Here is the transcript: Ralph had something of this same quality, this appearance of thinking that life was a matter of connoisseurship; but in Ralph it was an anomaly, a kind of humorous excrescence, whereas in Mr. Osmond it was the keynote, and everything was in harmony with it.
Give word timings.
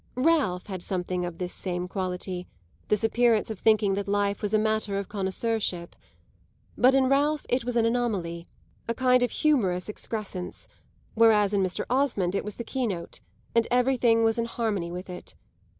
Ralph 0.17 0.65
had 0.65 0.81
something 0.81 1.25
of 1.27 1.37
this 1.37 1.53
same 1.53 1.87
quality, 1.87 2.47
this 2.87 3.03
appearance 3.03 3.51
of 3.51 3.59
thinking 3.59 3.93
that 3.93 4.07
life 4.07 4.41
was 4.41 4.51
a 4.51 4.57
matter 4.57 4.97
of 4.97 5.07
connoisseurship; 5.07 5.95
but 6.75 6.95
in 6.95 7.07
Ralph 7.07 7.45
it 7.49 7.65
was 7.65 7.75
an 7.75 7.85
anomaly, 7.85 8.47
a 8.87 8.95
kind 8.95 9.21
of 9.21 9.29
humorous 9.29 9.87
excrescence, 9.89 10.67
whereas 11.13 11.53
in 11.53 11.61
Mr. 11.61 11.85
Osmond 11.87 12.33
it 12.33 12.43
was 12.43 12.55
the 12.55 12.63
keynote, 12.63 13.19
and 13.53 13.67
everything 13.69 14.23
was 14.23 14.39
in 14.39 14.45
harmony 14.45 14.91
with 14.91 15.07
it. 15.07 15.35